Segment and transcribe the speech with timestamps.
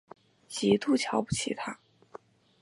[0.47, 1.77] 极度瞧不起他